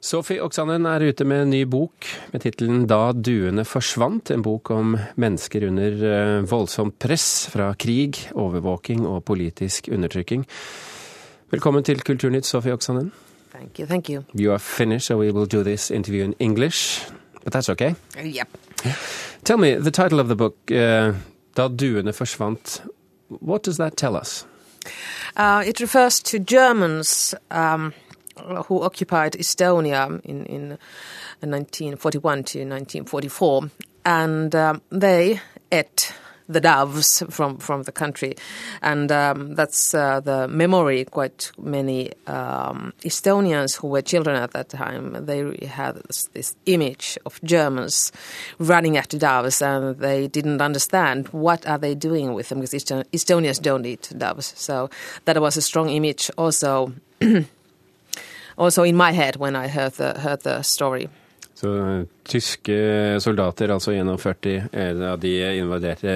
Sophie 0.00 0.42
Oksanen 0.44 0.86
er 0.86 1.02
ute 1.08 1.24
med 1.24 1.46
en 1.46 1.50
ny 1.50 1.62
bok 1.64 2.06
med 2.32 2.42
tittelen 2.44 2.86
'Da 2.86 3.12
duene 3.12 3.64
forsvant'. 3.64 4.30
En 4.30 4.42
bok 4.42 4.70
om 4.70 4.96
mennesker 5.16 5.66
under 5.66 5.92
eh, 6.04 6.42
voldsomt 6.42 6.98
press 6.98 7.48
fra 7.50 7.74
krig, 7.74 8.28
overvåking 8.34 9.06
og 9.06 9.24
politisk 9.24 9.88
undertrykking. 9.88 10.46
Velkommen 11.50 11.84
til 11.84 12.02
Kulturnytt, 12.02 12.46
Sophie 12.46 12.72
Oksanen. 12.72 13.12
Thank 13.52 13.78
you, 13.78 13.86
thank 13.86 14.10
you. 14.10 14.22
You 14.34 14.52
are 14.52 14.58
finished, 14.58 15.06
so 15.06 15.16
we 15.16 15.32
will 15.32 15.46
do 15.46 15.62
this 15.62 15.90
interview 15.90 16.24
in 16.24 16.34
English, 16.38 17.08
but 17.44 17.54
that's 17.54 17.70
okay. 17.70 17.94
Yep. 18.16 18.48
Tell 19.44 19.56
me, 19.56 19.80
the 19.80 19.90
title 19.90 20.20
of 20.20 20.26
the 20.26 20.36
book, 20.36 20.56
uh, 20.70 21.14
'Da 21.54 21.68
duene 21.68 22.12
forsvant', 22.12 22.82
what 23.28 23.64
does 23.64 23.76
that 23.76 23.96
tell 23.96 24.14
us? 24.14 24.46
Uh, 25.36 25.62
it 25.66 25.80
refers 25.80 26.20
to 26.20 26.38
Germans 26.38 27.34
um, 27.50 27.92
who 28.66 28.82
occupied 28.82 29.32
Estonia 29.32 30.20
in, 30.24 30.44
in 30.46 30.68
1941 31.40 32.44
to 32.44 32.58
1944, 32.60 33.70
and 34.04 34.54
um, 34.54 34.82
they 34.90 35.40
ate 35.72 36.12
the 36.48 36.60
doves 36.60 37.22
from, 37.28 37.58
from 37.58 37.82
the 37.82 37.92
country, 37.92 38.36
and 38.82 39.10
um, 39.10 39.54
that's 39.54 39.94
uh, 39.94 40.20
the 40.20 40.46
memory. 40.48 41.04
Quite 41.04 41.50
many 41.58 42.12
um, 42.26 42.92
Estonians 43.02 43.76
who 43.76 43.88
were 43.88 44.02
children 44.02 44.36
at 44.36 44.52
that 44.52 44.68
time 44.68 45.26
they 45.26 45.66
had 45.66 45.96
this, 46.06 46.28
this, 46.32 46.56
image 46.66 47.18
of 47.26 47.40
Germans 47.42 48.12
running 48.58 48.96
after 48.96 49.18
doves, 49.18 49.60
and 49.60 49.98
they 49.98 50.28
didn't 50.28 50.60
understand 50.60 51.28
what 51.28 51.66
are 51.66 51.78
they 51.78 51.94
doing 51.94 52.34
with 52.34 52.48
them 52.48 52.60
because 52.60 52.72
Estonians 52.72 53.60
don't 53.60 53.86
eat 53.86 54.12
doves. 54.16 54.52
So 54.56 54.90
that 55.24 55.40
was 55.40 55.56
a 55.56 55.62
strong 55.62 55.88
image 55.88 56.30
also. 56.36 56.92
also 58.56 58.84
in 58.84 58.96
my 58.96 59.12
head 59.12 59.36
when 59.36 59.56
I 59.56 59.68
heard 59.68 59.92
the, 59.92 60.18
heard 60.20 60.40
the 60.42 60.62
story. 60.62 61.08
Så 61.56 62.04
tyske 62.28 63.16
soldater, 63.20 63.70
altså 63.72 63.94
41 63.96 65.02
av 65.02 65.20
de 65.20 65.30
invaderte 65.56 66.12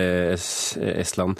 Estland, 1.00 1.38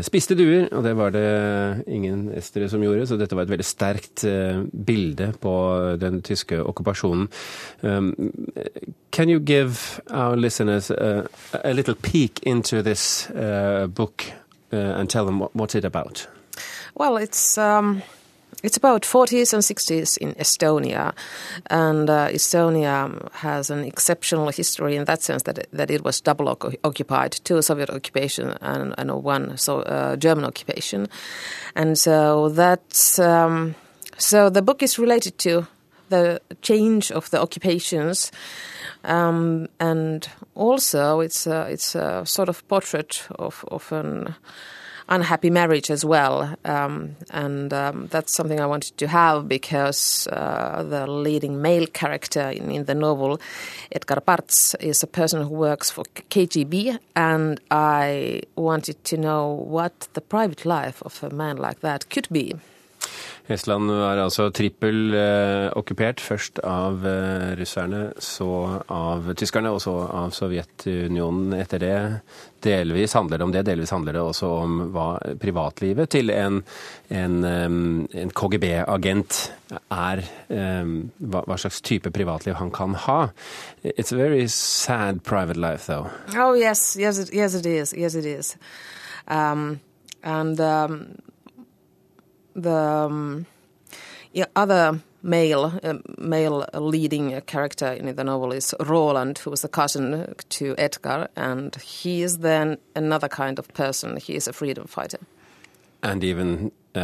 spiste 0.00 0.34
duer, 0.38 0.70
og 0.72 0.84
det 0.86 0.94
var 0.96 1.12
det 1.12 1.84
ingen 1.86 2.30
estere 2.32 2.70
som 2.72 2.80
gjorde, 2.80 3.04
så 3.06 3.18
dette 3.20 3.36
var 3.36 3.44
et 3.44 3.52
veldig 3.52 3.66
sterkt 3.68 4.24
bilde 4.72 5.34
på 5.40 5.52
den 6.00 6.22
tyske 6.24 6.62
okkupasjonen. 6.64 7.28
Um, 7.82 8.32
can 9.12 9.28
you 9.28 9.38
give 9.38 10.00
our 10.08 10.34
listeners 10.36 10.90
a, 10.90 11.26
a 11.62 11.74
little 11.74 11.94
peek 11.94 12.40
into 12.46 12.80
this 12.80 13.28
uh, 13.36 13.86
book 13.86 14.24
uh, 14.72 14.96
and 14.96 15.10
tell 15.10 15.26
them 15.26 15.40
what, 15.40 15.54
what's 15.54 15.74
it 15.74 15.84
about? 15.84 16.26
Well, 16.94 17.18
it's... 17.18 17.58
Um 17.58 18.00
it's 18.62 18.76
about 18.76 19.02
40s 19.02 19.52
and 19.52 19.62
60s 19.62 20.18
in 20.18 20.34
Estonia, 20.34 21.14
and 21.68 22.10
uh, 22.10 22.28
Estonia 22.28 23.32
has 23.32 23.70
an 23.70 23.84
exceptional 23.84 24.48
history 24.50 24.96
in 24.96 25.04
that 25.04 25.22
sense 25.22 25.42
that 25.44 25.58
it, 25.58 25.68
that 25.72 25.90
it 25.90 26.04
was 26.04 26.20
double 26.20 26.48
occupied, 26.84 27.32
two 27.44 27.62
Soviet 27.62 27.90
occupation 27.90 28.56
and, 28.60 28.94
and 28.98 29.10
one 29.22 29.56
so 29.56 29.80
uh, 29.82 30.16
German 30.16 30.44
occupation, 30.44 31.08
and 31.74 31.98
so 31.98 32.48
that's 32.48 33.18
um, 33.18 33.74
so 34.18 34.50
the 34.50 34.62
book 34.62 34.82
is 34.82 34.98
related 34.98 35.38
to 35.38 35.66
the 36.10 36.40
change 36.60 37.10
of 37.10 37.30
the 37.30 37.40
occupations. 37.40 38.30
Um, 39.04 39.68
and 39.78 40.28
also, 40.54 41.20
it's 41.20 41.46
a, 41.46 41.62
it's 41.70 41.94
a 41.94 42.26
sort 42.26 42.50
of 42.50 42.66
portrait 42.68 43.26
of, 43.38 43.64
of 43.68 43.90
an 43.92 44.34
unhappy 45.10 45.50
marriage 45.50 45.90
as 45.90 46.04
well. 46.04 46.54
Um, 46.64 47.16
and 47.30 47.72
um, 47.72 48.06
that's 48.06 48.32
something 48.32 48.60
I 48.60 48.66
wanted 48.66 48.96
to 48.98 49.08
have 49.08 49.48
because 49.48 50.28
uh, 50.28 50.82
the 50.82 51.06
leading 51.06 51.60
male 51.60 51.86
character 51.86 52.48
in, 52.50 52.70
in, 52.70 52.84
the 52.84 52.94
novel, 52.94 53.40
Edgar 53.92 54.22
Bartz, 54.26 54.74
is 54.80 55.02
a 55.02 55.06
person 55.06 55.42
who 55.42 55.54
works 55.54 55.90
for 55.90 56.04
KGB. 56.30 56.98
And 57.16 57.60
I 57.70 58.42
wanted 58.56 59.02
to 59.04 59.16
know 59.16 59.48
what 59.48 60.08
the 60.14 60.20
private 60.20 60.64
life 60.64 61.02
of 61.02 61.22
a 61.22 61.30
man 61.30 61.56
like 61.56 61.80
that 61.80 62.08
could 62.08 62.28
be. 62.30 62.54
Estland 63.54 63.90
er 63.92 64.20
altså 64.22 64.48
trippel 64.54 65.14
eh, 65.16 65.68
okkupert. 65.76 66.20
Først 66.22 66.60
av 66.66 67.04
eh, 67.06 67.50
russerne, 67.58 68.02
så 68.22 68.50
av 68.90 69.30
tyskerne, 69.38 69.72
og 69.74 69.80
så 69.84 69.94
av 70.06 70.34
Sovjetunionen 70.36 71.56
etter 71.58 71.82
det. 71.82 71.96
Delvis 72.64 73.16
handler 73.16 73.40
det 73.40 73.46
om 73.46 73.54
det, 73.54 73.64
delvis 73.68 73.92
handler 73.94 74.18
det 74.18 74.22
også 74.22 74.50
om 74.60 74.80
hva 74.94 75.06
privatlivet 75.40 76.10
til 76.12 76.30
en, 76.34 76.60
en, 77.08 77.38
en 77.46 78.32
KGB-agent 78.36 79.38
er. 79.96 80.22
Hva, 80.50 81.40
hva, 81.46 81.56
slags 81.56 81.80
type 81.86 82.12
privatliv 82.12 82.58
han 82.60 82.68
kan 82.74 82.98
ha. 83.06 83.20
It's 83.82 84.12
a 84.12 84.20
very 84.20 84.44
sad 84.52 85.24
private 85.24 85.56
life, 85.56 85.86
though. 85.86 86.10
Oh, 86.36 86.52
yes, 86.52 86.98
yes, 87.00 87.18
it, 87.18 87.32
yes 87.32 87.54
it 87.54 87.64
is. 87.64 87.94
Yes, 87.96 88.14
it 88.14 88.26
is. 88.26 88.56
Um, 89.26 89.80
and 90.22 90.60
um, 90.60 91.16
the 92.54 92.74
um, 92.74 93.46
yeah, 94.32 94.46
other 94.56 95.00
male 95.22 95.72
uh, 95.82 95.94
male 96.18 96.66
leading 96.74 97.40
character 97.42 97.92
in 97.92 98.14
the 98.14 98.24
novel 98.24 98.52
is 98.52 98.74
Roland, 98.80 99.38
who 99.38 99.52
is 99.52 99.64
a 99.64 99.68
cousin 99.68 100.34
to 100.48 100.74
Edgar, 100.78 101.28
and 101.36 101.76
he 101.76 102.22
is 102.22 102.38
then 102.38 102.78
another 102.94 103.28
kind 103.28 103.58
of 103.58 103.68
person. 103.74 104.16
He 104.16 104.34
is 104.34 104.48
a 104.48 104.52
freedom 104.52 104.86
fighter, 104.86 105.18
and 106.02 106.24
even. 106.24 106.72
Uh, 106.92 106.98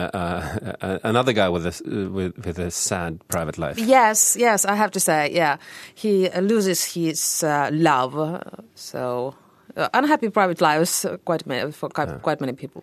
uh, 0.80 0.98
another 1.04 1.32
guy 1.32 1.48
with 1.48 1.64
a 1.64 2.08
with, 2.10 2.36
with 2.44 2.58
a 2.58 2.72
sad 2.72 3.20
private 3.28 3.56
life. 3.56 3.78
Yes, 3.78 4.36
yes, 4.36 4.64
I 4.64 4.74
have 4.74 4.90
to 4.90 4.98
say, 4.98 5.30
yeah, 5.32 5.58
he 5.94 6.28
loses 6.40 6.84
his 6.84 7.44
uh, 7.44 7.70
love, 7.72 8.42
so 8.74 9.36
uh, 9.76 9.88
unhappy 9.94 10.28
private 10.28 10.60
lives 10.60 11.06
quite 11.24 11.46
many, 11.46 11.70
for 11.70 11.88
quite, 11.88 12.20
quite 12.22 12.40
many 12.40 12.52
people. 12.52 12.82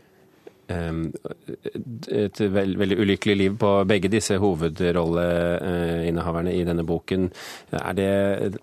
Et 0.69 2.39
veld, 2.39 2.77
veldig 2.79 2.99
ulykkelig 2.99 3.37
liv 3.37 3.57
på 3.59 3.83
begge 3.89 4.07
disse 4.11 4.37
hovedrolleinnehaverne 4.39 6.55
i 6.55 6.63
denne 6.63 6.83
boken. 6.87 7.31
Er 7.71 7.93
det, 7.97 8.09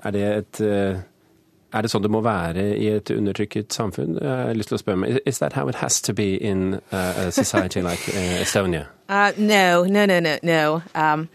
er 0.03 0.11
det 0.17 0.25
et 0.39 0.61
er 1.71 1.85
det 1.85 1.91
sånn 1.93 2.03
det 2.03 2.11
må 2.11 2.19
være 2.25 2.65
i 2.83 2.89
et 2.97 3.11
undertrykket 3.15 3.71
samfunn? 3.75 4.17
Jeg 4.19 4.27
har 4.27 4.57
lyst 4.59 4.73
til 4.73 4.79
å 4.79 4.83
spørre 4.83 5.01
meg, 5.05 5.21
Is 5.27 5.39
that 5.39 5.55
how 5.55 5.69
it 5.71 5.79
has 5.79 6.01
to 6.03 6.13
be 6.13 6.35
in 6.35 6.81
a 6.91 7.31
society 7.31 7.81
like 7.81 8.03
uh, 8.11 8.43
Estonia? 8.43 8.89
Uh, 9.09 9.31
no, 9.37 9.85
no, 9.85 10.07
no, 10.07 10.21
no, 10.21 10.39
no. 10.43 10.83
Um, 10.95 11.29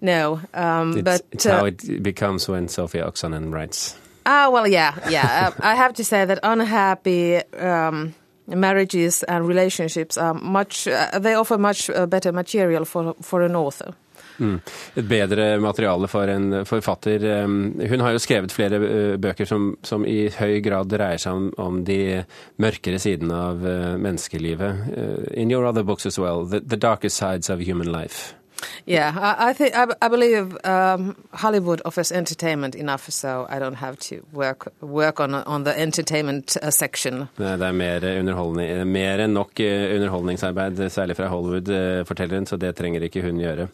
no 0.00 0.40
um, 0.52 0.92
it's, 0.92 1.02
but, 1.02 1.22
it's 1.32 1.44
how 1.44 1.64
it 1.64 2.02
becomes 2.02 2.48
when 2.48 2.68
Sophie 2.68 3.00
Oksanen 3.00 3.52
writes. 3.52 3.96
Ah, 4.26 4.50
well, 4.50 4.68
yeah, 4.68 4.94
yeah. 5.08 5.52
I 5.60 5.74
have 5.74 5.94
to 5.94 6.04
say 6.04 6.26
that 6.26 6.38
unhappy 6.42 7.36
um, 7.56 8.14
marriages 8.48 9.22
and 9.22 9.48
relationships 9.48 10.18
are 10.18 10.34
much 10.34 10.86
uh, 10.88 11.18
they 11.18 11.34
offer 11.34 11.58
much 11.58 11.90
uh, 11.90 12.06
better 12.06 12.32
material 12.32 12.84
for, 12.84 13.14
for 13.20 13.42
an 13.42 13.56
author. 13.56 13.94
Mm. 14.38 14.60
Et 14.94 15.04
bedre 15.04 15.58
materiale 15.58 16.08
for 16.08 16.28
en 16.30 16.64
forfatter. 16.66 17.42
Um, 17.42 17.80
hun 17.90 18.00
har 18.00 18.14
jo 18.14 18.22
skrevet 18.22 18.54
flere 18.54 18.78
uh, 18.78 19.16
bøker 19.18 19.44
som, 19.44 19.72
som 19.82 20.06
i 20.06 20.28
høy 20.30 20.60
grad 20.62 20.90
dreier 20.92 21.18
seg 21.18 21.34
om, 21.34 21.48
om 21.58 21.82
de 21.84 22.22
mørkere 22.62 23.00
sidene 23.02 23.34
av 23.50 23.66
menneskelivet. 23.98 25.34
In 25.34 25.50
your 25.50 25.66
other 25.66 25.82
books 25.82 26.06
as 26.06 26.18
well, 26.18 26.46
the, 26.46 26.60
the 26.60 26.76
darkest 26.78 27.16
sides 27.16 27.50
of 27.50 27.60
human 27.60 27.90
life. 27.90 28.37
Yeah, 28.86 29.12
I, 29.16 29.50
I 29.50 29.52
think 29.52 29.74
I, 29.74 29.86
I 30.00 30.08
believe 30.08 30.56
um, 30.64 31.16
Hollywood 31.32 31.80
offers 31.84 32.12
entertainment 32.12 32.74
enough, 32.74 33.10
so 33.10 33.46
I 33.48 33.58
don't 33.58 33.76
have 33.76 33.96
to 34.08 34.26
work 34.32 34.72
work 34.80 35.20
on 35.20 35.34
on 35.34 35.64
the 35.64 35.78
entertainment 35.78 36.56
uh, 36.62 36.70
section. 36.70 37.28
Det 37.36 37.62
er 37.62 37.72
mer, 37.72 38.18
underholdning, 38.18 38.86
mer 38.92 39.18
enn 39.18 39.34
nok 39.34 39.60
uh, 39.60 39.94
underholdningsarbeid, 39.94 40.90
særlig 40.90 41.16
fra 41.16 41.28
Hollywood-fortelleren, 41.28 42.46
så 42.46 42.56
det 42.56 42.76
trenger 42.76 43.02
ikke 43.02 43.22
hun 43.22 43.38
gjøre. 43.38 43.68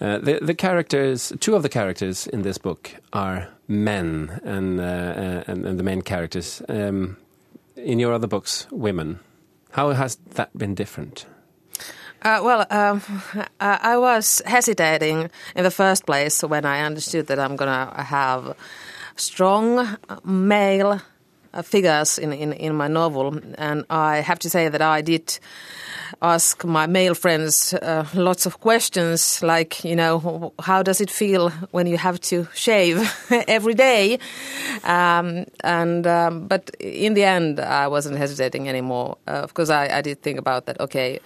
The, 0.00 0.38
the, 0.42 0.54
characters, 0.54 1.32
two 1.40 1.54
of 1.54 1.62
the 1.62 1.68
characters 1.68 2.26
in 2.26 2.42
this 2.42 2.58
book 2.58 2.96
are 3.12 3.48
men, 3.66 4.30
and 4.44 4.80
and, 4.80 5.66
and, 5.66 5.78
the 5.78 5.82
main 5.84 6.02
characters. 6.02 6.62
Um, 6.68 7.16
in 7.76 8.00
your 8.00 8.12
other 8.12 8.28
books, 8.28 8.66
women. 8.72 9.18
How 9.70 9.90
has 9.90 10.16
that 10.34 10.50
been 10.58 10.74
different? 10.74 11.26
Uh, 12.22 12.40
well, 12.42 12.66
um, 12.70 13.02
I 13.60 13.96
was 13.96 14.42
hesitating 14.44 15.30
in 15.56 15.64
the 15.64 15.70
first 15.70 16.04
place 16.04 16.42
when 16.42 16.64
I 16.64 16.82
understood 16.82 17.28
that 17.28 17.38
I'm 17.38 17.56
going 17.56 17.70
to 17.70 18.02
have 18.02 18.56
strong 19.16 19.96
male 20.24 20.92
uh, 20.92 20.98
figures 21.62 22.18
in, 22.18 22.32
in, 22.32 22.52
in 22.52 22.74
my 22.74 22.88
novel. 22.88 23.38
And 23.58 23.84
I 23.90 24.16
have 24.16 24.38
to 24.40 24.50
say 24.50 24.68
that 24.68 24.82
I 24.82 25.00
did 25.02 25.38
ask 26.22 26.64
my 26.64 26.86
male 26.86 27.14
friends 27.14 27.72
uh, 27.74 28.04
lots 28.14 28.46
of 28.46 28.60
questions 28.60 29.42
like, 29.42 29.84
you 29.84 29.96
know, 29.96 30.52
how 30.60 30.82
does 30.82 31.00
it 31.00 31.10
feel 31.10 31.50
when 31.70 31.86
you 31.86 31.96
have 31.96 32.20
to 32.20 32.46
shave 32.54 32.98
every 33.48 33.74
day? 33.74 34.18
Um, 34.84 35.46
and 35.62 36.06
um, 36.06 36.46
but 36.46 36.70
in 36.78 37.14
the 37.14 37.24
end, 37.24 37.60
I 37.60 37.88
wasn't 37.88 38.18
hesitating 38.18 38.68
anymore 38.68 39.16
Of 39.26 39.54
course, 39.54 39.70
I, 39.70 39.88
I, 39.98 40.02
did 40.02 40.22
think 40.22 40.38
about 40.38 40.66
that. 40.66 40.80
Okay, 40.80 41.20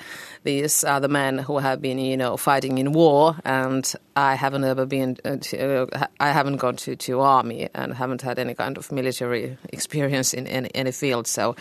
these 0.45 0.85
are 0.85 1.01
the 1.01 1.09
men 1.09 1.39
who 1.39 1.59
have 1.59 1.81
been, 1.81 1.99
you 1.99 2.17
know, 2.17 2.37
fighting 2.37 2.79
in 2.79 2.93
war, 2.93 3.37
and 3.45 3.95
I 4.17 4.35
haven't 4.35 4.65
ever 4.65 4.87
been, 4.87 5.17
uh, 5.25 5.37
uh, 5.57 6.07
I 6.21 6.31
haven't 6.31 6.59
gone 6.59 6.77
to, 6.77 6.97
to 6.97 7.21
army 7.21 7.69
and 7.75 7.95
haven't 7.95 8.23
had 8.23 8.39
any 8.39 8.55
kind 8.55 8.79
of 8.79 8.93
military 8.93 9.57
experience 9.73 10.33
in 10.33 10.47
any, 10.47 10.71
any 10.75 10.93
field. 10.93 11.27
So, 11.27 11.57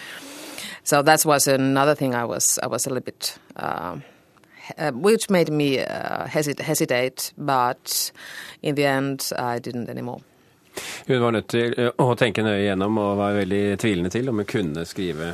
so 0.83 1.01
that 1.01 1.25
was 1.25 1.47
another 1.47 1.95
thing 1.95 2.13
I 2.13 2.25
was, 2.25 2.59
I 2.61 2.67
was 2.67 2.85
a 2.85 2.89
little 2.89 3.03
bit. 3.03 3.37
Um, 3.55 4.03
uh, 4.77 4.91
which 4.91 5.29
made 5.29 5.51
me 5.51 5.79
uh, 5.79 6.25
hesit 6.25 6.61
hesitate, 6.61 7.33
but 7.37 8.11
in 8.61 8.75
the 8.75 8.85
end, 8.85 9.29
I 9.37 9.59
didn't 9.59 9.89
anymore. 9.89 10.21
Hun 11.07 11.21
var 11.21 11.31
nødt 11.31 11.47
til 11.47 11.73
eh, 11.77 11.91
å 11.97 12.15
tenke 12.15 12.43
nøye 12.43 12.63
gjennom 12.63 12.97
og 12.97 13.17
var 13.17 13.35
veldig 13.37 13.77
tvilende 13.77 14.09
til 14.09 14.29
om 14.29 14.39
hun 14.41 14.47
kunne 14.49 14.85
skrive 14.85 15.33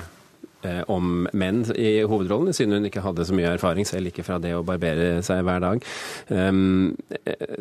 om 0.92 1.28
menn 1.40 1.62
i 1.76 2.02
hovedrollene, 2.04 2.54
siden 2.56 2.76
hun 2.78 2.88
ikke 2.90 3.04
hadde 3.06 3.26
så 3.26 3.36
mye 3.36 3.54
erfaring 3.56 3.88
selv 3.88 4.10
ikke 4.10 4.26
fra 4.28 4.40
det 4.44 4.52
å 4.58 4.64
barbere 4.68 5.22
seg 5.26 5.44
hver 5.48 5.62
dag. 5.64 5.86
Um, 6.28 6.98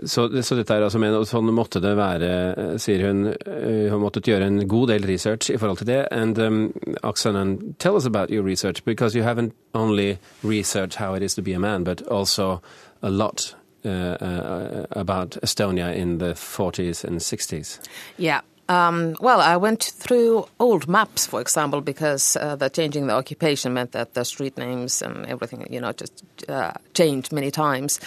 så, 0.02 0.26
så, 0.42 0.58
dette 0.58 0.74
er 0.74 0.86
altså 0.86 1.00
menn, 1.02 1.14
og 1.14 1.28
sånn 1.30 1.52
måtte 1.54 1.82
det 1.84 1.94
være, 1.98 2.32
eh, 2.48 2.74
sier 2.82 3.06
hun. 3.06 3.28
Hun 3.30 3.92
har 3.94 4.02
måttet 4.02 4.28
gjøre 4.30 4.48
en 4.50 4.64
god 4.68 4.92
del 4.92 5.06
research 5.08 5.52
i 5.54 5.58
forhold 5.60 5.82
til 5.82 5.90
det. 5.92 6.00
And 6.14 6.38
um, 6.42 6.58
Aksanen, 7.02 7.74
tell 7.78 7.96
us 7.96 8.06
about 8.06 8.30
your 8.34 8.42
research, 8.42 8.84
because 8.84 9.14
you 9.14 9.22
haven't 9.22 9.54
only 9.74 10.18
researched 10.42 10.98
how 10.98 11.14
it 11.14 11.22
is 11.22 11.34
to 11.34 11.42
be 11.42 11.54
a 11.54 11.58
man, 11.58 11.84
but 11.84 12.02
also 12.08 12.60
a 13.02 13.10
lot 13.10 13.54
uh, 13.84 13.88
uh, 13.88 14.86
about 14.90 15.36
Estonia 15.42 15.94
in 15.94 16.18
the 16.18 16.34
40s 16.34 17.04
and 17.04 17.20
60s. 17.20 17.78
Yeah. 18.16 18.40
Um, 18.68 19.16
well, 19.20 19.40
I 19.40 19.56
went 19.56 19.82
through 19.82 20.46
old 20.60 20.88
maps, 20.88 21.26
for 21.26 21.40
example, 21.40 21.80
because 21.80 22.36
uh, 22.36 22.54
the 22.56 22.68
changing 22.68 23.06
the 23.06 23.14
occupation 23.14 23.72
meant 23.72 23.92
that 23.92 24.12
the 24.12 24.24
street 24.24 24.58
names 24.58 25.00
and 25.00 25.24
everything, 25.26 25.66
you 25.70 25.80
know, 25.80 25.92
just 25.92 26.22
uh, 26.48 26.72
changed 26.92 27.32
many 27.32 27.50
times. 27.50 27.98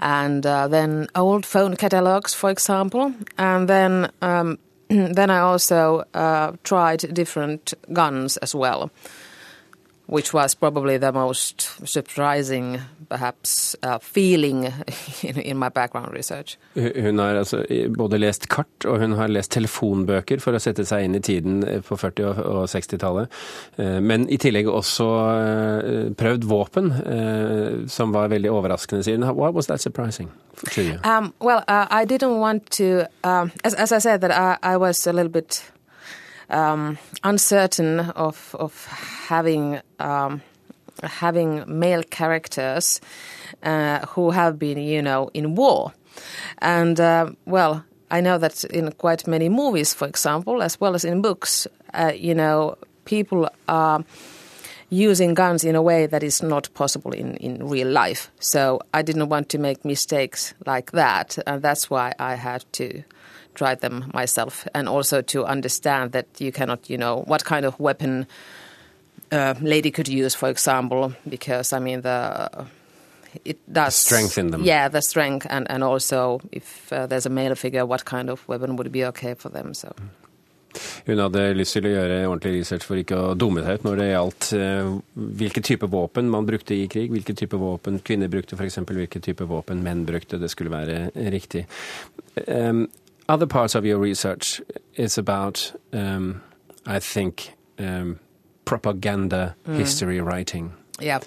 And 0.00 0.44
uh, 0.44 0.66
then 0.66 1.08
old 1.14 1.46
phone 1.46 1.76
catalogs, 1.76 2.34
for 2.34 2.50
example, 2.50 3.14
and 3.38 3.68
then 3.68 4.10
um, 4.22 4.58
then 4.88 5.30
I 5.30 5.38
also 5.38 6.04
uh, 6.14 6.52
tried 6.64 7.14
different 7.14 7.72
guns 7.92 8.36
as 8.38 8.54
well 8.54 8.90
which 10.12 10.34
was 10.34 10.54
probably 10.54 10.98
the 10.98 11.10
most 11.12 11.88
surprising, 11.88 12.78
perhaps, 13.08 13.76
uh, 13.82 13.98
feeling 13.98 14.64
in, 15.22 15.40
in, 15.40 15.56
my 15.56 15.70
background 15.70 16.12
research. 16.12 16.58
Hun 16.74 17.18
har 17.18 17.34
altså 17.34 17.64
både 17.96 18.18
lest 18.18 18.48
kart 18.48 18.84
og 18.84 19.00
hun 19.00 19.16
har 19.16 19.32
lest 19.32 19.52
telefonbøker 19.56 20.42
for 20.44 20.52
å 20.52 20.60
sette 20.60 20.84
seg 20.84 21.06
inn 21.06 21.16
i 21.16 21.22
tiden 21.24 21.64
på 21.88 21.96
40- 21.96 22.44
og 22.44 22.68
60-tallet. 22.68 23.32
Eh, 23.80 23.98
men 24.04 24.28
i 24.28 24.36
tillegg 24.36 24.68
også 24.68 25.08
eh, 25.32 26.12
prøvd 26.18 26.44
våpen, 26.44 26.92
eh, 26.92 27.88
som 27.88 28.12
var 28.12 28.28
veldig 28.34 28.52
overraskende, 28.52 29.04
sier 29.06 29.16
hun. 29.16 29.30
Why 29.32 29.48
was 29.48 29.72
that 29.72 29.80
surprising 29.80 30.28
to 30.74 30.82
you? 30.82 30.98
Um, 31.08 31.32
well, 31.40 31.64
uh, 31.68 31.86
I 31.90 32.04
didn't 32.04 32.36
want 32.36 32.68
to, 32.76 33.06
um, 33.24 33.50
as, 33.64 33.72
as, 33.74 33.92
I 33.92 33.98
said, 33.98 34.20
that 34.20 34.30
I, 34.30 34.74
I 34.74 34.76
was 34.76 35.06
a 35.06 35.12
little 35.12 35.32
bit 35.32 35.62
um, 36.52 36.98
uncertain 37.24 38.00
of 38.00 38.54
of 38.58 38.86
having 39.28 39.80
um, 39.98 40.42
having 41.02 41.64
male 41.66 42.02
characters 42.04 43.00
uh, 43.62 44.06
who 44.06 44.30
have 44.30 44.58
been, 44.58 44.78
you 44.78 45.02
know, 45.02 45.30
in 45.34 45.54
war, 45.54 45.92
and 46.58 47.00
uh, 47.00 47.30
well, 47.46 47.84
I 48.10 48.20
know 48.20 48.38
that 48.38 48.64
in 48.64 48.92
quite 48.92 49.26
many 49.26 49.48
movies, 49.48 49.94
for 49.94 50.06
example, 50.06 50.62
as 50.62 50.80
well 50.80 50.94
as 50.94 51.04
in 51.04 51.22
books, 51.22 51.66
uh, 51.94 52.12
you 52.14 52.34
know, 52.34 52.76
people 53.04 53.48
are 53.68 54.04
using 54.90 55.32
guns 55.32 55.64
in 55.64 55.74
a 55.74 55.80
way 55.80 56.06
that 56.06 56.22
is 56.22 56.42
not 56.42 56.68
possible 56.74 57.12
in, 57.12 57.36
in 57.36 57.66
real 57.66 57.88
life. 57.88 58.30
So 58.40 58.80
I 58.92 59.00
didn't 59.00 59.30
want 59.30 59.48
to 59.48 59.58
make 59.58 59.86
mistakes 59.86 60.52
like 60.66 60.92
that, 60.92 61.38
and 61.46 61.62
that's 61.62 61.88
why 61.88 62.12
I 62.18 62.34
had 62.34 62.64
to 62.72 63.02
try 63.54 63.74
them 63.74 64.10
myself, 64.14 64.66
and 64.74 64.88
also 64.88 65.22
to 65.22 65.44
understand 65.44 66.12
that 66.12 66.26
you 66.38 66.52
cannot, 66.52 66.88
you 66.88 66.98
know, 66.98 67.22
what 67.26 67.44
kind 67.44 67.64
of 67.64 67.78
weapon 67.78 68.26
a 69.30 69.56
lady 69.60 69.90
could 69.90 70.08
use, 70.08 70.34
for 70.34 70.48
example, 70.48 71.12
because 71.28 71.72
I 71.72 71.78
mean 71.78 72.02
the 72.02 72.66
it 73.44 73.58
does 73.72 73.94
strengthen 73.94 74.50
them. 74.50 74.62
Yeah, 74.62 74.88
the 74.88 75.02
strength, 75.02 75.46
and 75.48 75.70
and 75.70 75.82
also 75.82 76.40
if 76.52 76.92
uh, 76.92 77.06
there's 77.06 77.26
a 77.26 77.30
male 77.30 77.54
figure, 77.54 77.86
what 77.86 78.04
kind 78.04 78.30
of 78.30 78.46
weapon 78.48 78.76
would 78.76 78.92
be 78.92 79.04
okay 79.06 79.34
for 79.34 79.48
them? 79.48 79.74
So. 79.74 79.92
Hun 81.06 81.20
hadde 81.20 81.42
lyst 81.52 81.76
til 81.76 81.84
å 81.84 81.90
gjøre 81.92 82.18
ordentlig 82.30 82.62
research 82.62 82.86
for 82.88 82.96
ikke 82.96 83.18
å 83.18 83.34
dumme 83.36 83.60
seg 83.64 83.80
ut 83.80 83.82
når 83.84 83.98
det 84.00 84.06
gjaldt 84.08 84.46
uh, 84.56 84.94
hvilke 85.42 85.62
type 85.68 85.88
våpen 85.92 86.30
man 86.32 86.48
brukte 86.48 86.76
i 86.76 86.86
krig, 86.88 87.12
hvilke 87.12 87.36
type 87.36 87.58
våpen 87.60 88.00
kvinner 88.04 88.30
brukte, 88.32 88.56
f.eks. 88.56 88.80
hvilke 88.88 89.20
type 89.20 89.44
våpen 89.50 89.82
menn 89.84 90.06
brukte. 90.08 90.40
Det 90.40 90.48
skulle 90.52 90.72
være 90.72 91.10
riktig. 91.34 91.66
Other 93.28 93.46
parts 93.46 93.74
of 93.74 93.84
your 93.84 93.98
research 93.98 94.60
is 94.94 95.18
about, 95.18 95.72
um, 95.92 96.42
I 96.86 96.98
think, 96.98 97.54
um, 97.78 98.18
propaganda 98.64 99.54
mm. 99.66 99.76
history 99.76 100.20
writing. 100.20 100.72
Yeah. 101.00 101.20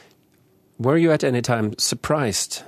Were 0.77 0.97
you 0.97 1.11
at 1.11 1.23
any 1.23 1.41
time 1.41 1.73
surprised? 1.77 2.63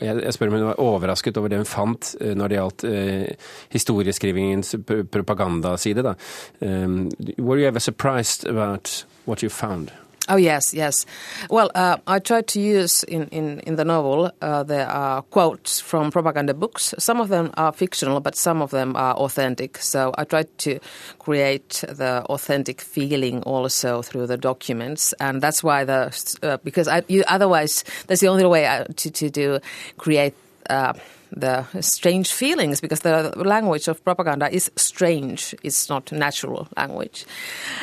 Jeg 0.00 0.34
spør 0.34 0.46
om 0.46 0.52
hun 0.52 0.64
var 0.64 0.80
overrasket 0.80 1.36
over 1.36 1.48
det 1.48 1.58
hun 1.58 1.66
fant 1.66 2.16
eh, 2.20 2.34
når 2.34 2.48
det 2.48 2.56
gjaldt 2.56 2.84
eh, 2.84 3.26
historieskrivingens 3.70 4.76
propagandaside. 5.12 6.02
Da. 6.02 6.14
Um, 6.60 7.10
were 7.38 7.58
you 7.60 7.66
ever 7.66 7.78
surprised 7.78 8.48
about 8.48 9.06
what 9.26 9.42
you 9.42 9.50
found? 9.50 9.92
Oh 10.28 10.36
yes, 10.36 10.72
yes. 10.72 11.04
Well, 11.50 11.70
uh, 11.74 11.96
I 12.06 12.20
tried 12.20 12.46
to 12.48 12.60
use 12.60 13.02
in 13.04 13.26
in 13.28 13.58
in 13.66 13.74
the 13.74 13.84
novel. 13.84 14.30
Uh, 14.40 14.62
there 14.62 14.86
are 14.86 15.22
quotes 15.22 15.80
from 15.80 16.12
propaganda 16.12 16.54
books. 16.54 16.94
Some 16.98 17.20
of 17.20 17.28
them 17.28 17.50
are 17.56 17.72
fictional, 17.72 18.20
but 18.20 18.36
some 18.36 18.62
of 18.62 18.70
them 18.70 18.94
are 18.94 19.14
authentic. 19.14 19.78
So 19.78 20.14
I 20.16 20.24
tried 20.24 20.46
to 20.58 20.78
create 21.18 21.82
the 21.88 22.22
authentic 22.30 22.80
feeling 22.80 23.42
also 23.42 24.00
through 24.00 24.28
the 24.28 24.36
documents, 24.36 25.12
and 25.18 25.42
that's 25.42 25.64
why 25.64 25.84
the 25.84 26.12
uh, 26.42 26.58
because 26.62 26.86
I, 26.86 27.02
you, 27.08 27.24
otherwise 27.26 27.82
that's 28.06 28.20
the 28.20 28.28
only 28.28 28.46
way 28.46 28.66
uh, 28.66 28.84
to 28.84 29.10
to 29.10 29.30
do 29.30 29.58
create. 29.98 30.34
Uh, 30.70 30.92
the 31.34 31.64
strange 31.80 32.30
feelings 32.30 32.82
because 32.82 33.00
the 33.00 33.32
language 33.36 33.88
of 33.88 34.04
propaganda 34.04 34.54
is 34.54 34.70
strange. 34.76 35.54
It's 35.62 35.88
not 35.88 36.12
natural 36.12 36.68
language. 36.76 37.24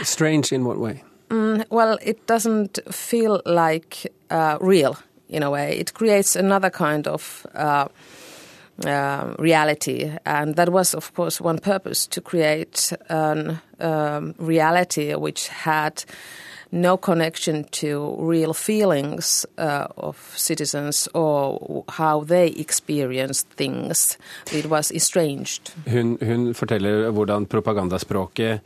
Strange 0.04 0.54
in 0.54 0.66
what 0.66 0.78
way? 0.78 1.04
Mm, 1.30 1.66
well, 1.70 1.98
it 2.02 2.26
doesn't 2.28 2.80
feel 2.92 3.42
like 3.46 4.12
uh, 4.30 4.58
real 4.62 4.98
in 5.30 5.44
a 5.44 5.50
way. 5.50 5.78
It 5.78 5.94
creates 5.94 6.36
another 6.36 6.70
kind 6.70 7.08
of 7.08 7.46
uh, 7.54 7.88
uh, 8.86 9.36
reality, 9.38 10.12
and 10.26 10.56
that 10.56 10.70
was, 10.70 10.96
of 10.96 11.14
course, 11.14 11.42
one 11.42 11.60
purpose 11.60 12.08
to 12.08 12.22
create 12.22 12.94
a 13.10 13.60
um, 13.80 14.34
reality 14.40 15.14
which 15.16 15.50
had 15.50 16.04
no 16.72 16.98
connection 16.98 17.66
to 17.72 18.16
real 18.20 18.54
feelings 18.54 19.46
uh, 19.58 19.88
of 19.98 20.18
citizens 20.36 21.10
or 21.14 21.84
how 21.90 22.24
they 22.24 22.48
experienced 22.48 23.48
things. 23.58 24.18
It 24.52 24.66
was 24.66 24.92
estranged. 24.92 25.74
Hun, 25.88 26.18
hun 26.22 26.54
forteller 26.54 27.12
hvordan 27.12 27.48
propagandaspråket 27.48 28.62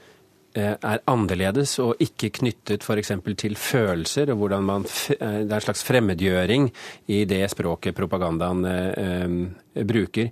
er 0.55 1.01
annerledes 1.09 1.77
og 1.81 2.01
ikke 2.03 2.29
knyttet 2.39 2.83
f.eks. 2.83 3.11
til 3.37 3.55
følelser, 3.57 4.31
og 4.31 4.37
hvordan 4.37 4.63
man 4.63 4.85
eh, 4.85 5.39
Det 5.43 5.51
er 5.51 5.55
en 5.55 5.61
slags 5.61 5.83
fremmedgjøring 5.83 6.69
i 7.07 7.23
det 7.25 7.49
språket 7.51 7.95
propagandaen 7.95 8.65
eh, 8.65 9.85
bruker. 9.85 10.29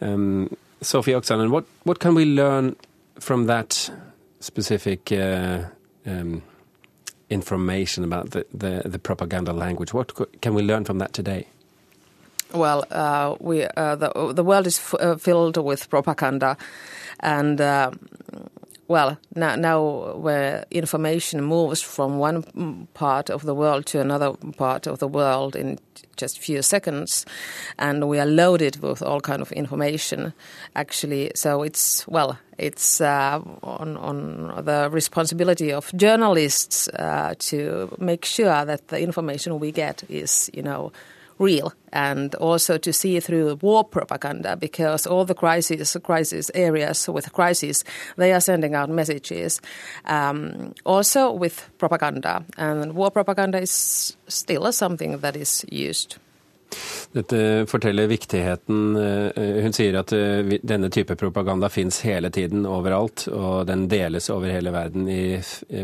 Um, 0.00 0.48
Sophie 0.80 1.16
Oksanen, 1.16 1.50
what, 1.50 1.64
what 1.84 1.98
can 1.98 2.14
we 2.14 2.24
learn 2.24 2.76
from 3.18 3.46
that 3.46 3.90
specific 4.40 5.10
uh, 5.12 5.64
um, 6.06 6.42
information 7.30 8.04
about 8.04 8.30
the, 8.30 8.44
the, 8.54 8.82
the, 8.84 8.98
propaganda 8.98 9.52
language? 9.52 9.92
What 9.92 10.12
can 10.40 10.54
we 10.54 10.62
learn 10.62 10.84
from 10.84 10.98
that 10.98 11.12
today? 11.12 11.48
Well, 12.54 12.84
uh, 12.90 13.34
we, 13.40 13.64
uh, 13.64 13.96
the, 13.96 14.32
the 14.34 14.44
world 14.44 14.66
is 14.66 14.78
filled 14.78 15.56
with 15.56 15.90
propaganda, 15.90 16.56
and 17.20 17.60
well, 18.88 19.18
now, 19.36 19.54
now 19.54 20.16
where 20.16 20.64
information 20.70 21.42
moves 21.42 21.82
from 21.82 22.18
one 22.18 22.88
part 22.94 23.28
of 23.28 23.42
the 23.42 23.54
world 23.54 23.84
to 23.86 24.00
another 24.00 24.32
part 24.56 24.86
of 24.86 24.98
the 24.98 25.06
world 25.06 25.54
in 25.54 25.78
just 26.16 26.38
a 26.38 26.40
few 26.40 26.62
seconds, 26.62 27.26
and 27.78 28.08
we 28.08 28.18
are 28.18 28.26
loaded 28.26 28.80
with 28.82 29.02
all 29.02 29.20
kind 29.20 29.42
of 29.42 29.52
information. 29.52 30.32
Actually, 30.74 31.30
so 31.34 31.62
it's 31.62 32.08
well, 32.08 32.38
it's 32.56 33.00
uh, 33.02 33.40
on 33.62 33.98
on 33.98 34.64
the 34.64 34.88
responsibility 34.90 35.70
of 35.70 35.92
journalists 35.94 36.88
uh, 36.88 37.34
to 37.38 37.94
make 37.98 38.24
sure 38.24 38.64
that 38.64 38.88
the 38.88 39.00
information 39.00 39.60
we 39.60 39.70
get 39.70 40.02
is, 40.08 40.50
you 40.54 40.62
know, 40.62 40.92
real 41.38 41.72
and 41.92 42.34
also 42.34 42.78
to 42.78 42.92
see 42.92 43.20
through 43.20 43.58
war 43.62 43.84
propaganda 43.84 44.56
because 44.56 45.06
all 45.06 45.24
the 45.24 45.34
crisis 45.34 45.96
crisis 46.02 46.50
areas 46.54 47.08
with 47.08 47.32
crisis 47.32 47.84
they 48.16 48.32
are 48.32 48.40
sending 48.40 48.74
out 48.74 48.90
messages 48.90 49.60
um, 50.04 50.74
also 50.84 51.32
with 51.32 51.70
propaganda 51.78 52.44
and 52.56 52.92
war 52.94 53.10
propaganda 53.10 53.58
is 53.60 54.16
still 54.28 54.72
something 54.72 55.18
that 55.18 55.36
is 55.36 55.64
used. 55.70 56.18
Dette 57.12 57.66
forteller 57.66 58.06
viktigheten 58.06 58.96
eh, 58.96 59.62
Hun 59.64 59.72
sier 59.72 59.96
at 60.02 60.12
eh, 60.12 60.58
denne 60.60 60.90
type 60.92 61.16
propaganda 61.16 61.70
fins 61.72 62.02
hele 62.04 62.30
tiden 62.34 62.66
overalt, 62.68 63.24
og 63.32 63.66
den 63.70 63.86
deles 63.88 64.28
over 64.30 64.52
hele 64.52 64.72
verden 64.74 65.08
i, 65.08 65.38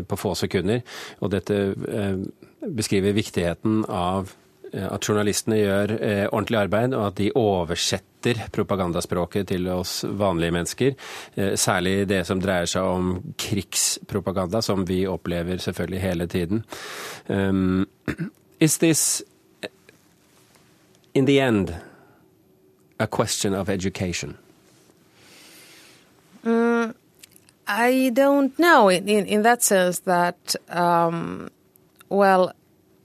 på 0.05 0.19
få 0.19 0.35
sekunder. 0.37 0.83
Og 1.25 1.33
dette 1.33 1.57
eh, 1.73 2.19
beskriver 2.65 3.17
viktigheten 3.17 3.83
av 3.89 4.35
at 4.75 5.07
journalistene 5.07 5.57
gjør 5.61 5.93
ordentlig 6.31 6.59
arbeid, 6.59 6.93
og 6.93 7.07
at 7.07 7.19
de 7.19 7.31
oversetter 7.39 8.41
propagandaspråket 8.51 9.47
til 9.53 9.67
oss 9.71 10.03
vanlige 10.03 10.51
mennesker. 10.51 10.95
Særlig 11.55 12.07
det 12.09 12.23
som 12.27 12.41
dreier 12.41 12.67
seg 12.69 12.83
om 12.83 13.13
krigspropaganda, 13.39 14.61
som 14.65 14.83
vi 14.87 15.03
opplever 15.07 15.61
selvfølgelig 15.61 16.01
hele 16.01 16.27
tiden. 16.27 16.63
Um, 17.29 17.87
is 18.59 18.77
this 18.77 19.23
in 21.13 21.25
the 21.25 21.39
end, 21.39 21.73
a 22.99 23.07
question 23.07 23.53
of 23.53 23.69
education? 23.69 24.37
Mm, 26.43 26.93
I 27.67 28.11
don't 28.13 28.57
know 28.57 28.89
in, 28.89 29.07
in, 29.09 29.25
in 29.25 29.43
that 29.43 29.63
sense 29.63 29.99
that, 30.01 30.55
um, 30.69 31.49
well, 32.09 32.51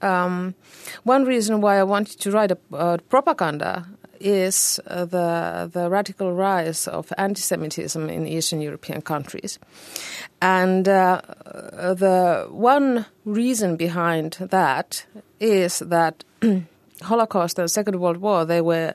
um, 0.01 0.55
one 1.03 1.25
reason 1.25 1.61
why 1.61 1.77
I 1.77 1.83
wanted 1.83 2.19
to 2.19 2.31
write 2.31 2.51
a, 2.51 2.97
propaganda 3.09 3.85
is 4.19 4.79
uh, 4.85 5.05
the 5.05 5.69
the 5.73 5.89
radical 5.89 6.33
rise 6.33 6.87
of 6.87 7.11
anti-Semitism 7.17 8.09
in 8.09 8.27
Eastern 8.27 8.61
European 8.61 9.01
countries, 9.01 9.57
and 10.41 10.87
uh, 10.87 11.21
the 11.43 12.47
one 12.49 13.05
reason 13.25 13.77
behind 13.77 14.33
that 14.39 15.05
is 15.39 15.79
that 15.79 16.23
Holocaust 17.01 17.59
and 17.59 17.69
Second 17.69 17.99
World 17.99 18.17
War, 18.17 18.45
they 18.45 18.61
were 18.61 18.93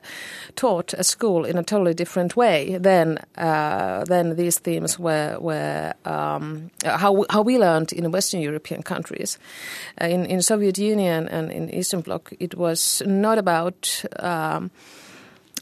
taught 0.55 0.93
at 0.93 1.05
school 1.05 1.45
in 1.45 1.57
a 1.57 1.63
totally 1.63 1.93
different 1.93 2.35
way 2.35 2.77
than 2.77 3.19
uh, 3.37 4.03
than 4.05 4.35
these 4.35 4.59
themes 4.59 4.99
were 4.99 5.37
were 5.39 5.93
um, 6.05 6.69
how 6.85 7.25
how 7.29 7.41
we 7.41 7.57
learned 7.57 7.93
in 7.93 8.11
Western 8.11 8.41
European 8.41 8.83
countries. 8.83 9.39
Uh, 10.01 10.07
in 10.07 10.25
in 10.25 10.41
Soviet 10.41 10.77
Union 10.77 11.27
and 11.27 11.51
in 11.51 11.69
Eastern 11.69 12.01
Bloc, 12.01 12.33
it 12.39 12.55
was 12.55 13.01
not 13.05 13.37
about 13.37 14.03
um, 14.19 14.71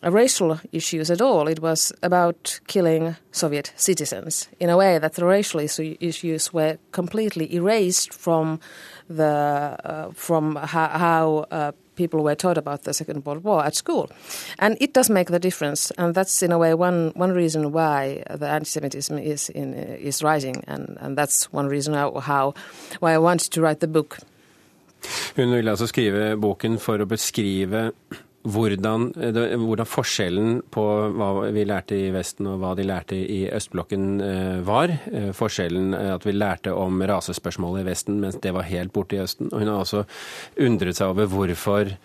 racial 0.03 0.59
issues 0.71 1.09
at 1.09 1.21
all. 1.21 1.47
It 1.47 1.59
was 1.59 1.93
about 2.03 2.59
killing 2.67 3.15
Soviet 3.31 3.73
citizens 3.75 4.47
in 4.59 4.69
a 4.69 4.77
way 4.77 4.99
that 4.99 5.13
the 5.13 5.25
racial 5.25 5.59
issues 5.59 6.53
were 6.53 6.77
completely 6.91 7.53
erased 7.55 8.13
from 8.13 8.59
the 9.09 9.77
uh, 9.83 10.11
from 10.13 10.55
how, 10.55 10.87
how 10.87 11.45
uh, 11.51 11.71
people 11.95 12.23
were 12.23 12.35
taught 12.35 12.57
about 12.57 12.83
the 12.83 12.93
Second 12.93 13.25
World 13.25 13.43
War 13.43 13.65
at 13.65 13.75
school. 13.75 14.09
And 14.59 14.77
it 14.79 14.93
does 14.93 15.09
make 15.09 15.29
the 15.29 15.39
difference, 15.39 15.91
and 15.97 16.13
that's 16.13 16.43
in 16.43 16.51
a 16.51 16.57
way 16.57 16.73
one, 16.73 17.11
one 17.15 17.31
reason 17.31 17.71
why 17.71 18.23
the 18.29 18.47
anti-Semitism 18.47 19.17
is, 19.17 19.49
in, 19.49 19.73
is 19.73 20.23
rising, 20.23 20.63
and, 20.67 20.97
and 21.01 21.17
that's 21.17 21.51
one 21.53 21.67
reason 21.67 21.93
how, 21.93 22.19
how, 22.19 22.53
why 22.99 23.13
I 23.13 23.17
wanted 23.17 23.51
to 23.53 23.61
write 23.61 23.79
the 23.79 23.87
book. 23.87 24.19
Hun 25.35 25.51
ville 25.51 25.69
altså 25.69 25.87
skrive 25.87 26.35
boken 26.41 26.79
for 26.79 26.97
å 26.97 27.05
beskrive 27.05 27.91
hvordan, 28.45 29.07
hvordan, 29.57 29.87
forskjellen 29.89 30.59
på 30.73 30.83
hva 31.17 31.29
vi 31.53 31.63
lærte 31.65 31.97
i 31.97 32.11
Vesten 32.13 32.49
og 32.49 32.59
hva 32.61 32.73
de 32.77 32.85
lærte 32.85 33.17
i 33.17 33.45
østblokken 33.49 34.05
eh, 34.21 34.59
var. 34.65 34.93
Eh, 35.09 35.31
forskjellen 35.35 35.95
eh, 35.97 36.11
at 36.13 36.27
vi 36.27 36.35
lærte 36.35 36.73
om 36.77 37.01
rasespørsmålet 37.01 37.81
i 37.83 37.87
Vesten, 37.89 38.19
mens 38.21 38.37
det 38.43 38.53
var 38.55 38.69
helt 38.69 38.93
borte 38.93 39.17
i 39.17 39.23
Østen. 39.23 39.49
Og 39.51 39.63
hun 39.63 39.71
har 39.71 39.81
også 39.81 40.05
undret 40.61 40.99
seg 40.99 41.15
over 41.15 41.31
hvorfor 41.31 41.95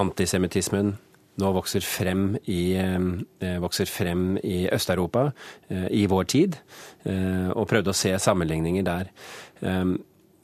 antisemittismen 0.00 0.96
nå 1.40 1.54
vokser 1.54 1.84
frem 1.86 2.34
i, 2.50 2.74
vokser 3.62 3.88
frem 3.88 4.34
i 4.44 4.66
Øst-Europa 4.68 5.30
i 5.88 6.02
vår 6.10 6.26
tid, 6.28 6.58
og 7.54 7.64
prøvde 7.70 7.94
å 7.94 7.96
se 7.96 8.12
sammenligninger 8.20 8.84
der. 8.84 9.08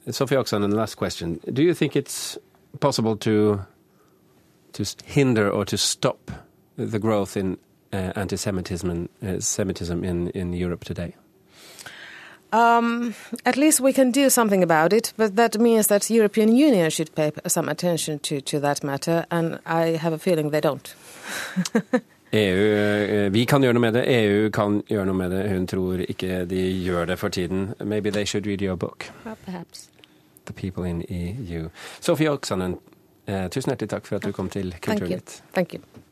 Sophie 0.09 0.39
Oksanen, 0.39 0.73
last 0.73 0.97
question. 0.97 1.37
Do 1.45 1.61
you 1.61 1.75
think 1.75 1.95
it's 1.95 2.39
possible 2.79 3.15
to 3.17 3.59
to 4.77 5.05
hinder 5.05 5.49
or 5.49 5.65
to 5.65 5.77
stop 5.77 6.31
the 6.77 6.99
growth 6.99 7.37
in 7.37 7.57
uh, 7.93 8.11
anti-Semitism 8.15 8.89
and, 8.89 9.09
uh, 9.23 9.39
Semitism 9.39 10.03
in, 10.03 10.29
in 10.29 10.53
Europe 10.53 10.83
today? 10.83 11.15
Um, 12.53 13.13
at 13.45 13.57
least 13.57 13.81
we 13.81 13.91
can 13.91 14.11
do 14.11 14.29
something 14.29 14.63
about 14.63 14.93
it, 14.93 15.13
but 15.17 15.35
that 15.35 15.59
means 15.59 15.87
that 15.87 16.03
the 16.03 16.13
European 16.13 16.55
Union 16.55 16.89
should 16.89 17.13
pay 17.13 17.31
some 17.47 17.67
attention 17.67 18.19
to, 18.19 18.39
to 18.41 18.59
that 18.61 18.83
matter, 18.83 19.25
and 19.29 19.59
I 19.65 19.97
have 19.97 20.13
a 20.13 20.17
feeling 20.17 20.51
they 20.51 20.61
don't. 20.61 20.95
EU, 22.31 23.27
uh, 23.27 23.33
vi 23.33 23.45
kan 23.45 23.63
gjøre 23.63 23.73
noe 23.73 23.81
med 23.81 23.93
det, 23.95 24.03
EU 24.11 24.49
kan 24.51 24.81
gjøre 24.89 25.05
noe 25.07 25.15
med 25.15 25.31
det. 25.31 25.43
Hun 25.49 25.67
tror 25.67 26.01
ikke 26.03 26.45
de 26.45 26.63
gjør 26.83 27.05
det 27.05 27.19
for 27.19 27.29
tiden. 27.29 27.73
Maybe 27.79 28.11
they 28.11 28.25
should 28.25 28.47
read 28.47 28.61
your 28.61 28.75
book. 28.75 29.05
Well, 29.25 29.37
perhaps. 29.45 29.89
The 30.45 30.53
people 30.53 30.83
in 30.89 31.03
EU. 31.09 31.69
Sophie 32.01 32.27
Oksanen, 32.27 32.77
tusen 33.27 33.73
hjertelig 33.73 33.89
takk 33.95 34.07
for 34.07 34.19
at 34.21 34.27
du 34.27 34.31
kom 34.35 34.49
til 34.49 34.71
Kulturnytt. 34.81 35.41
Thank 35.53 35.73
you. 35.73 35.81
Thank 35.81 35.97
you. 35.97 36.06